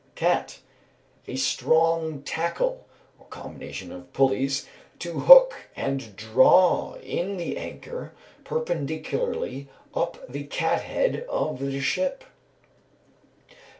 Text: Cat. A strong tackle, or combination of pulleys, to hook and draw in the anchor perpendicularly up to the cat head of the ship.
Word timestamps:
Cat. 0.15 0.57
A 1.27 1.35
strong 1.35 2.23
tackle, 2.23 2.87
or 3.19 3.27
combination 3.27 3.91
of 3.91 4.11
pulleys, 4.13 4.65
to 4.97 5.19
hook 5.19 5.69
and 5.75 6.15
draw 6.15 6.95
in 7.03 7.37
the 7.37 7.55
anchor 7.55 8.11
perpendicularly 8.43 9.67
up 9.93 10.25
to 10.25 10.31
the 10.31 10.45
cat 10.45 10.81
head 10.81 11.23
of 11.29 11.59
the 11.59 11.79
ship. 11.79 12.23